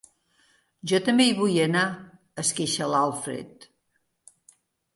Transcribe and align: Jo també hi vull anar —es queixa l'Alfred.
Jo 0.91 0.99
també 1.09 1.27
hi 1.31 1.35
vull 1.41 1.59
anar 1.67 1.85
—es 1.91 2.51
queixa 2.61 2.89
l'Alfred. 2.95 3.71